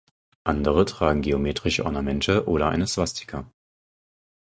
[0.43, 3.45] Andere tragen geometrische Ornamente oder eine Swastika.